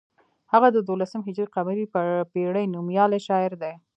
هغه 0.53 0.67
د 0.75 0.77
دولسم 0.89 1.21
هجري 1.27 1.47
قمري 1.55 1.85
پیړۍ 2.33 2.65
نومیالی 2.73 3.19
شاعر 3.27 3.53
دی. 3.61 3.73